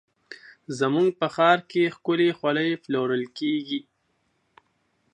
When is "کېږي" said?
3.37-3.79